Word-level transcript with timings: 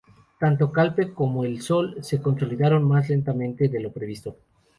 Tanto 0.39 0.71
Calpe 0.71 1.13
como 1.13 1.43
"El 1.45 1.61
Sol" 1.61 1.99
se 2.01 2.23
consolidaron 2.23 2.81
más 2.87 3.07
lentamente 3.09 3.69
de 3.69 3.79
lo 3.81 3.91
previsto. 3.91 4.35